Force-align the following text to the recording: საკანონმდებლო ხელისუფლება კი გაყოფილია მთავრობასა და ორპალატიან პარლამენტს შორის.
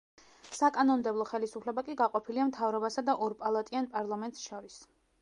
საკანონმდებლო 0.59 1.25
ხელისუფლება 1.33 1.85
კი 1.91 1.97
გაყოფილია 2.01 2.49
მთავრობასა 2.53 3.07
და 3.13 3.19
ორპალატიან 3.29 3.93
პარლამენტს 3.97 4.47
შორის. 4.51 4.85